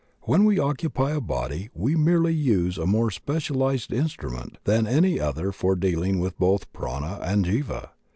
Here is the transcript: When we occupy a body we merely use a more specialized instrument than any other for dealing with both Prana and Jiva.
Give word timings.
When 0.23 0.45
we 0.45 0.57
occupy 0.57 1.11
a 1.11 1.21
body 1.21 1.69
we 1.75 1.95
merely 1.95 2.33
use 2.33 2.79
a 2.79 2.87
more 2.87 3.11
specialized 3.11 3.93
instrument 3.93 4.57
than 4.63 4.87
any 4.87 5.19
other 5.19 5.51
for 5.51 5.75
dealing 5.75 6.17
with 6.17 6.39
both 6.39 6.73
Prana 6.73 7.19
and 7.21 7.45
Jiva. 7.45 7.89